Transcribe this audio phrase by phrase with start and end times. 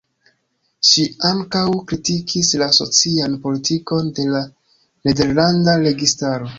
[0.91, 4.45] Ŝi ankaŭ kritikis la socian politikon de la
[5.11, 6.47] nederlanda registaro.